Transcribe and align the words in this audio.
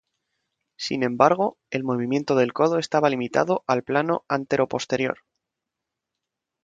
Sin 0.77 1.03
embargo, 1.03 1.59
el 1.69 1.83
movimiento 1.83 2.33
del 2.35 2.53
codo 2.53 2.79
estaba 2.79 3.11
limitado 3.11 3.63
al 3.67 3.83
plano 3.83 4.25
anteroposterior. 4.29 5.19